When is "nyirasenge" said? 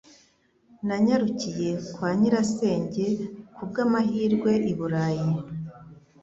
2.19-3.05